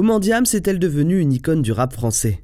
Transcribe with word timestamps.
Comment 0.00 0.18
Diams 0.18 0.46
est-elle 0.54 0.78
devenue 0.78 1.20
une 1.20 1.34
icône 1.34 1.60
du 1.60 1.72
rap 1.72 1.92
français? 1.92 2.40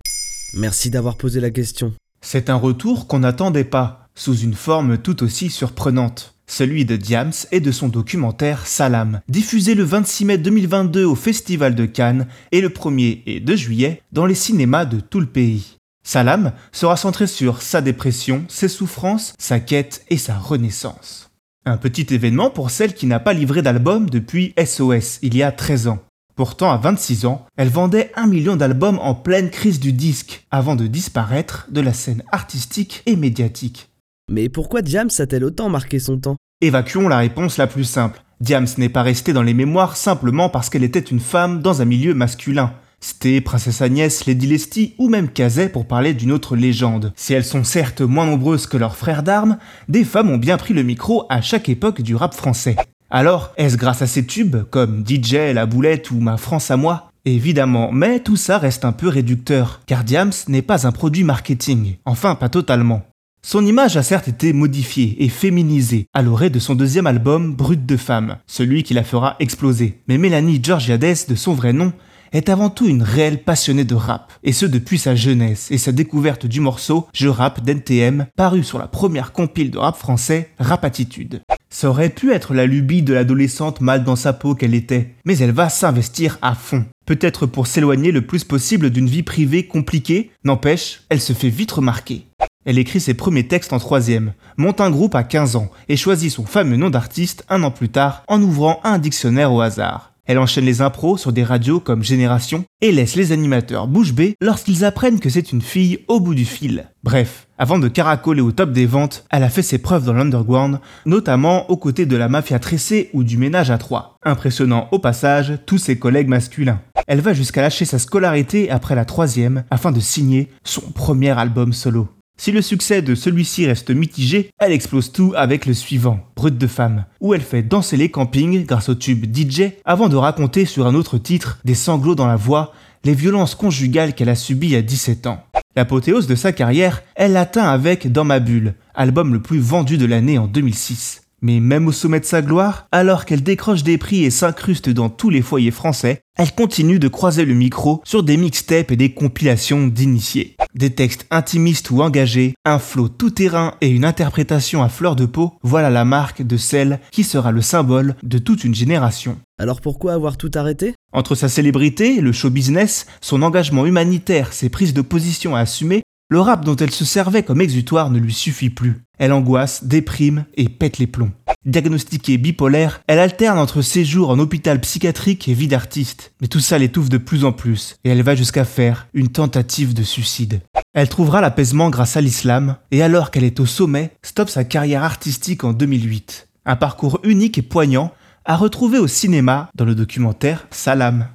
Merci 0.52 0.90
d'avoir 0.90 1.16
posé 1.16 1.40
la 1.40 1.48
question. 1.48 1.94
C'est 2.20 2.50
un 2.50 2.56
retour 2.56 3.06
qu'on 3.06 3.20
n'attendait 3.20 3.64
pas, 3.64 4.10
sous 4.14 4.36
une 4.36 4.52
forme 4.52 4.98
tout 4.98 5.22
aussi 5.22 5.48
surprenante. 5.48 6.34
Celui 6.46 6.84
de 6.84 6.96
Diams 6.96 7.32
et 7.52 7.60
de 7.60 7.72
son 7.72 7.88
documentaire 7.88 8.66
Salam, 8.66 9.22
diffusé 9.30 9.74
le 9.74 9.84
26 9.84 10.24
mai 10.26 10.36
2022 10.36 11.06
au 11.06 11.14
Festival 11.14 11.74
de 11.74 11.86
Cannes 11.86 12.26
et 12.52 12.60
le 12.60 12.68
1er 12.68 13.22
et 13.24 13.40
2 13.40 13.56
juillet 13.56 14.02
dans 14.12 14.26
les 14.26 14.34
cinémas 14.34 14.84
de 14.84 15.00
tout 15.00 15.20
le 15.20 15.24
pays. 15.24 15.78
Salam 16.04 16.52
sera 16.72 16.98
centré 16.98 17.26
sur 17.26 17.62
sa 17.62 17.80
dépression, 17.80 18.44
ses 18.48 18.68
souffrances, 18.68 19.32
sa 19.38 19.60
quête 19.60 20.04
et 20.10 20.18
sa 20.18 20.36
renaissance. 20.36 21.30
Un 21.64 21.78
petit 21.78 22.12
événement 22.14 22.50
pour 22.50 22.70
celle 22.70 22.92
qui 22.92 23.06
n'a 23.06 23.18
pas 23.18 23.32
livré 23.32 23.62
d'album 23.62 24.10
depuis 24.10 24.52
SOS 24.62 25.20
il 25.22 25.34
y 25.34 25.42
a 25.42 25.52
13 25.52 25.88
ans. 25.88 26.00
Pourtant, 26.36 26.70
à 26.70 26.76
26 26.76 27.24
ans, 27.24 27.46
elle 27.56 27.70
vendait 27.70 28.12
un 28.14 28.26
million 28.26 28.56
d'albums 28.56 28.98
en 29.00 29.14
pleine 29.14 29.48
crise 29.48 29.80
du 29.80 29.94
disque, 29.94 30.46
avant 30.50 30.76
de 30.76 30.86
disparaître 30.86 31.66
de 31.70 31.80
la 31.80 31.94
scène 31.94 32.22
artistique 32.30 33.02
et 33.06 33.16
médiatique. 33.16 33.88
Mais 34.30 34.50
pourquoi 34.50 34.82
Diams 34.82 35.08
a-t-elle 35.18 35.44
autant 35.44 35.70
marqué 35.70 35.98
son 35.98 36.18
temps? 36.18 36.36
Évacuons 36.60 37.08
la 37.08 37.18
réponse 37.18 37.56
la 37.56 37.66
plus 37.66 37.84
simple. 37.84 38.20
Diams 38.40 38.66
n'est 38.76 38.90
pas 38.90 39.02
restée 39.02 39.32
dans 39.32 39.42
les 39.42 39.54
mémoires 39.54 39.96
simplement 39.96 40.50
parce 40.50 40.68
qu'elle 40.68 40.84
était 40.84 40.98
une 40.98 41.20
femme 41.20 41.62
dans 41.62 41.80
un 41.80 41.86
milieu 41.86 42.12
masculin. 42.12 42.74
C'était 43.00 43.40
Princesse 43.40 43.80
Agnès, 43.80 44.26
Lady 44.26 44.46
Lesty 44.46 44.94
ou 44.98 45.08
même 45.08 45.30
Kazay 45.30 45.70
pour 45.70 45.86
parler 45.86 46.12
d'une 46.12 46.32
autre 46.32 46.54
légende. 46.54 47.14
Si 47.16 47.32
elles 47.32 47.44
sont 47.44 47.64
certes 47.64 48.02
moins 48.02 48.26
nombreuses 48.26 48.66
que 48.66 48.76
leurs 48.76 48.96
frères 48.96 49.22
d'armes, 49.22 49.56
des 49.88 50.04
femmes 50.04 50.30
ont 50.30 50.38
bien 50.38 50.58
pris 50.58 50.74
le 50.74 50.82
micro 50.82 51.24
à 51.30 51.40
chaque 51.40 51.70
époque 51.70 52.02
du 52.02 52.14
rap 52.14 52.34
français. 52.34 52.76
Alors, 53.10 53.52
est-ce 53.56 53.76
grâce 53.76 54.02
à 54.02 54.08
ces 54.08 54.26
tubes, 54.26 54.64
comme 54.70 55.04
DJ, 55.06 55.54
La 55.54 55.66
Boulette 55.66 56.10
ou 56.10 56.18
Ma 56.18 56.36
France 56.36 56.72
à 56.72 56.76
moi? 56.76 57.10
Évidemment, 57.24 57.92
mais 57.92 58.20
tout 58.20 58.36
ça 58.36 58.58
reste 58.58 58.84
un 58.84 58.92
peu 58.92 59.08
réducteur, 59.08 59.80
car 59.86 60.02
Diams 60.02 60.32
n'est 60.48 60.62
pas 60.62 60.86
un 60.88 60.92
produit 60.92 61.22
marketing, 61.22 61.96
enfin 62.04 62.34
pas 62.34 62.48
totalement. 62.48 63.02
Son 63.42 63.64
image 63.64 63.96
a 63.96 64.02
certes 64.02 64.26
été 64.26 64.52
modifiée 64.52 65.22
et 65.22 65.28
féminisée 65.28 66.06
à 66.14 66.22
l'orée 66.22 66.50
de 66.50 66.58
son 66.58 66.74
deuxième 66.74 67.06
album 67.06 67.54
Brut 67.54 67.86
de 67.86 67.96
femme, 67.96 68.38
celui 68.48 68.82
qui 68.82 68.92
la 68.92 69.04
fera 69.04 69.36
exploser. 69.38 70.00
Mais 70.08 70.18
Mélanie 70.18 70.60
Georgiades, 70.60 71.28
de 71.28 71.34
son 71.36 71.52
vrai 71.52 71.72
nom, 71.72 71.92
est 72.32 72.48
avant 72.48 72.70
tout 72.70 72.88
une 72.88 73.02
réelle 73.02 73.44
passionnée 73.44 73.84
de 73.84 73.94
rap, 73.94 74.32
et 74.42 74.52
ce 74.52 74.66
depuis 74.66 74.98
sa 74.98 75.14
jeunesse 75.14 75.70
et 75.70 75.78
sa 75.78 75.92
découverte 75.92 76.46
du 76.46 76.60
morceau 76.60 77.06
Je 77.14 77.28
rappe 77.28 77.64
d'NTM, 77.64 78.26
paru 78.36 78.64
sur 78.64 78.78
la 78.78 78.88
première 78.88 79.32
compile 79.32 79.70
de 79.70 79.78
rap 79.78 79.96
français, 79.96 80.50
Rap 80.58 80.84
Attitude. 80.84 81.42
Ça 81.68 81.90
aurait 81.90 82.10
pu 82.10 82.32
être 82.32 82.54
la 82.54 82.66
lubie 82.66 83.02
de 83.02 83.12
l'adolescente 83.12 83.80
mal 83.80 84.04
dans 84.04 84.16
sa 84.16 84.32
peau 84.32 84.54
qu'elle 84.54 84.74
était, 84.74 85.14
mais 85.24 85.36
elle 85.38 85.52
va 85.52 85.68
s'investir 85.68 86.38
à 86.42 86.54
fond. 86.54 86.84
Peut-être 87.06 87.46
pour 87.46 87.66
s'éloigner 87.66 88.12
le 88.12 88.22
plus 88.22 88.44
possible 88.44 88.90
d'une 88.90 89.08
vie 89.08 89.22
privée 89.22 89.66
compliquée, 89.66 90.30
n'empêche, 90.44 91.02
elle 91.08 91.20
se 91.20 91.32
fait 91.32 91.48
vite 91.48 91.72
remarquer. 91.72 92.26
Elle 92.64 92.78
écrit 92.78 93.00
ses 93.00 93.14
premiers 93.14 93.46
textes 93.46 93.72
en 93.72 93.78
troisième, 93.78 94.32
monte 94.56 94.80
un 94.80 94.90
groupe 94.90 95.14
à 95.14 95.22
15 95.22 95.56
ans 95.56 95.70
et 95.88 95.96
choisit 95.96 96.32
son 96.32 96.44
fameux 96.44 96.76
nom 96.76 96.90
d'artiste 96.90 97.44
un 97.48 97.62
an 97.62 97.70
plus 97.70 97.88
tard 97.88 98.24
en 98.26 98.42
ouvrant 98.42 98.80
un 98.82 98.98
dictionnaire 98.98 99.52
au 99.52 99.60
hasard. 99.60 100.15
Elle 100.26 100.38
enchaîne 100.38 100.64
les 100.64 100.82
impros 100.82 101.16
sur 101.16 101.32
des 101.32 101.44
radios 101.44 101.80
comme 101.80 102.02
Génération 102.02 102.64
et 102.80 102.90
laisse 102.90 103.14
les 103.14 103.32
animateurs 103.32 103.86
bouche 103.86 104.12
bée 104.12 104.34
lorsqu'ils 104.40 104.84
apprennent 104.84 105.20
que 105.20 105.30
c'est 105.30 105.52
une 105.52 105.62
fille 105.62 106.00
au 106.08 106.18
bout 106.20 106.34
du 106.34 106.44
fil. 106.44 106.86
Bref, 107.04 107.46
avant 107.58 107.78
de 107.78 107.88
caracoler 107.88 108.40
au 108.40 108.50
top 108.52 108.72
des 108.72 108.86
ventes, 108.86 109.24
elle 109.30 109.44
a 109.44 109.48
fait 109.48 109.62
ses 109.62 109.78
preuves 109.78 110.04
dans 110.04 110.12
l'underground, 110.12 110.80
notamment 111.04 111.70
aux 111.70 111.76
côtés 111.76 112.06
de 112.06 112.16
la 112.16 112.28
mafia 112.28 112.58
tressée 112.58 113.10
ou 113.12 113.22
du 113.22 113.38
ménage 113.38 113.70
à 113.70 113.78
trois, 113.78 114.16
impressionnant 114.24 114.88
au 114.90 114.98
passage 114.98 115.58
tous 115.64 115.78
ses 115.78 115.98
collègues 115.98 116.28
masculins. 116.28 116.80
Elle 117.06 117.20
va 117.20 117.32
jusqu'à 117.32 117.62
lâcher 117.62 117.84
sa 117.84 118.00
scolarité 118.00 118.70
après 118.70 118.96
la 118.96 119.04
troisième 119.04 119.62
afin 119.70 119.92
de 119.92 120.00
signer 120.00 120.48
son 120.64 120.80
premier 120.80 121.30
album 121.30 121.72
solo. 121.72 122.08
Si 122.38 122.52
le 122.52 122.60
succès 122.60 123.00
de 123.00 123.14
celui-ci 123.14 123.66
reste 123.66 123.90
mitigé, 123.90 124.50
elle 124.58 124.72
explose 124.72 125.10
tout 125.10 125.32
avec 125.36 125.64
le 125.64 125.72
suivant, 125.72 126.20
Brut 126.36 126.56
de 126.58 126.66
femme, 126.66 127.06
où 127.20 127.32
elle 127.32 127.40
fait 127.40 127.62
danser 127.62 127.96
les 127.96 128.10
campings 128.10 128.66
grâce 128.66 128.90
au 128.90 128.94
tube 128.94 129.34
DJ 129.34 129.72
avant 129.86 130.08
de 130.08 130.16
raconter 130.16 130.66
sur 130.66 130.86
un 130.86 130.94
autre 130.94 131.16
titre, 131.16 131.58
des 131.64 131.74
sanglots 131.74 132.14
dans 132.14 132.26
la 132.26 132.36
voix, 132.36 132.72
les 133.04 133.14
violences 133.14 133.54
conjugales 133.54 134.14
qu'elle 134.14 134.28
a 134.28 134.34
subies 134.34 134.76
à 134.76 134.82
17 134.82 135.26
ans. 135.26 135.42
L'apothéose 135.76 136.26
de 136.26 136.34
sa 136.34 136.52
carrière, 136.52 137.02
elle 137.14 137.32
l'atteint 137.32 137.68
avec 137.68 138.12
Dans 138.12 138.24
ma 138.24 138.38
bulle, 138.38 138.74
album 138.94 139.32
le 139.32 139.40
plus 139.40 139.58
vendu 139.58 139.96
de 139.96 140.06
l'année 140.06 140.38
en 140.38 140.46
2006. 140.46 141.22
Mais 141.42 141.60
même 141.60 141.86
au 141.86 141.92
sommet 141.92 142.20
de 142.20 142.24
sa 142.24 142.42
gloire, 142.42 142.86
alors 142.92 143.24
qu'elle 143.24 143.42
décroche 143.42 143.82
des 143.82 143.98
prix 143.98 144.24
et 144.24 144.30
s'incruste 144.30 144.88
dans 144.88 145.10
tous 145.10 145.30
les 145.30 145.42
foyers 145.42 145.70
français, 145.70 146.22
elle 146.36 146.52
continue 146.52 146.98
de 146.98 147.08
croiser 147.08 147.44
le 147.44 147.54
micro 147.54 148.02
sur 148.04 148.22
des 148.22 148.36
mixtapes 148.36 148.90
et 148.90 148.96
des 148.96 149.12
compilations 149.12 149.86
d'initiés. 149.86 150.55
Des 150.76 150.90
textes 150.90 151.26
intimistes 151.30 151.90
ou 151.90 152.02
engagés, 152.02 152.52
un 152.66 152.78
flot 152.78 153.08
tout-terrain 153.08 153.76
et 153.80 153.88
une 153.88 154.04
interprétation 154.04 154.82
à 154.82 154.90
fleur 154.90 155.16
de 155.16 155.24
peau, 155.24 155.54
voilà 155.62 155.88
la 155.88 156.04
marque 156.04 156.42
de 156.42 156.58
celle 156.58 157.00
qui 157.12 157.24
sera 157.24 157.50
le 157.50 157.62
symbole 157.62 158.14
de 158.22 158.36
toute 158.36 158.62
une 158.62 158.74
génération. 158.74 159.38
Alors 159.58 159.80
pourquoi 159.80 160.12
avoir 160.12 160.36
tout 160.36 160.50
arrêté? 160.54 160.92
Entre 161.14 161.34
sa 161.34 161.48
célébrité, 161.48 162.20
le 162.20 162.30
show 162.30 162.50
business, 162.50 163.06
son 163.22 163.40
engagement 163.40 163.86
humanitaire, 163.86 164.52
ses 164.52 164.68
prises 164.68 164.92
de 164.92 165.00
position 165.00 165.56
à 165.56 165.60
assumer, 165.60 166.02
le 166.28 166.40
rap 166.40 166.62
dont 166.62 166.76
elle 166.76 166.90
se 166.90 167.06
servait 167.06 167.42
comme 167.42 167.62
exutoire 167.62 168.10
ne 168.10 168.18
lui 168.18 168.34
suffit 168.34 168.68
plus. 168.68 169.00
Elle 169.18 169.32
angoisse, 169.32 169.84
déprime 169.84 170.44
et 170.58 170.68
pète 170.68 170.98
les 170.98 171.06
plombs. 171.06 171.32
Diagnostiquée 171.66 172.38
bipolaire, 172.38 173.00
elle 173.08 173.18
alterne 173.18 173.58
entre 173.58 173.82
séjours 173.82 174.30
en 174.30 174.38
hôpital 174.38 174.80
psychiatrique 174.80 175.48
et 175.48 175.52
vie 175.52 175.66
d'artiste. 175.66 176.32
Mais 176.40 176.46
tout 176.46 176.60
ça 176.60 176.78
l'étouffe 176.78 177.08
de 177.08 177.18
plus 177.18 177.44
en 177.44 177.50
plus, 177.50 177.96
et 178.04 178.10
elle 178.10 178.22
va 178.22 178.36
jusqu'à 178.36 178.64
faire 178.64 179.08
une 179.14 179.30
tentative 179.30 179.92
de 179.92 180.04
suicide. 180.04 180.60
Elle 180.94 181.08
trouvera 181.08 181.40
l'apaisement 181.40 181.90
grâce 181.90 182.16
à 182.16 182.20
l'islam, 182.20 182.76
et 182.92 183.02
alors 183.02 183.32
qu'elle 183.32 183.42
est 183.42 183.58
au 183.58 183.66
sommet, 183.66 184.12
stoppe 184.22 184.48
sa 184.48 184.62
carrière 184.62 185.02
artistique 185.02 185.64
en 185.64 185.72
2008. 185.72 186.46
Un 186.66 186.76
parcours 186.76 187.18
unique 187.24 187.58
et 187.58 187.62
poignant 187.62 188.12
à 188.44 188.56
retrouver 188.56 188.98
au 188.98 189.08
cinéma 189.08 189.68
dans 189.74 189.84
le 189.84 189.96
documentaire 189.96 190.68
Salam. 190.70 191.26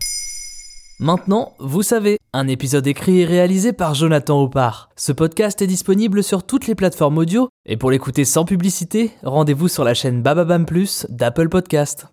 Maintenant, 1.02 1.54
vous 1.58 1.82
savez, 1.82 2.20
un 2.32 2.48
épisode 2.48 2.86
écrit 2.86 3.22
et 3.22 3.26
réalisé 3.26 3.74
par 3.74 3.96
Jonathan 3.96 4.44
Oppard. 4.44 4.90
Ce 4.96 5.12
podcast 5.12 5.60
est 5.64 5.68
disponible 5.68 6.24
sur 6.24 6.44
toutes 6.44 6.68
les 6.68 6.76
plateformes 6.76 7.18
audio, 7.18 7.50
et 7.66 7.76
pour 7.76 7.90
l'écouter 7.90 8.24
sans 8.24 8.46
publicité, 8.46 9.10
rendez-vous 9.24 9.68
sur 9.68 9.84
la 9.84 9.96
chaîne 9.96 10.22
Bababam 10.22 10.68
Plus 10.68 11.08
d'Apple 11.10 11.50
Podcast. 11.50 12.06